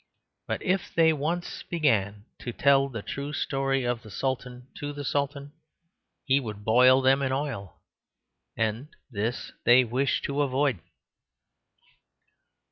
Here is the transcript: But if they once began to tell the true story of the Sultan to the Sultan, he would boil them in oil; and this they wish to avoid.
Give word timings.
But 0.47 0.63
if 0.63 0.91
they 0.95 1.13
once 1.13 1.61
began 1.61 2.25
to 2.39 2.51
tell 2.51 2.89
the 2.89 3.03
true 3.03 3.33
story 3.33 3.83
of 3.83 4.01
the 4.01 4.09
Sultan 4.09 4.67
to 4.79 4.93
the 4.93 5.03
Sultan, 5.03 5.51
he 6.25 6.39
would 6.39 6.65
boil 6.65 7.03
them 7.03 7.21
in 7.21 7.31
oil; 7.31 7.79
and 8.57 8.87
this 9.11 9.51
they 9.63 9.83
wish 9.83 10.23
to 10.23 10.41
avoid. 10.41 10.79